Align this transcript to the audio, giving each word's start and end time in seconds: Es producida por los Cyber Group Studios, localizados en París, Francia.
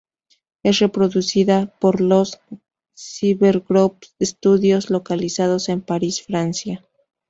Es 0.63 0.79
producida 0.91 1.75
por 1.79 2.01
los 2.01 2.39
Cyber 2.97 3.59
Group 3.59 3.99
Studios, 4.19 4.89
localizados 4.89 5.69
en 5.69 5.81
París, 5.81 6.23
Francia. 6.23 6.83